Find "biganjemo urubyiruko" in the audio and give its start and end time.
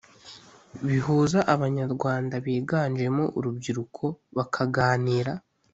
2.45-4.03